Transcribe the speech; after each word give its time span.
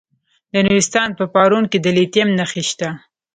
د 0.51 0.53
نورستان 0.65 1.09
په 1.19 1.25
پارون 1.33 1.63
کې 1.71 1.79
د 1.81 1.87
لیتیم 1.97 2.27
نښې 2.37 2.63
شته. 2.69 2.89